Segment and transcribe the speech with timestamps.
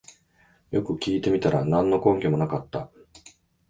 [0.71, 2.89] よく聞いてみたら何の根拠もなかった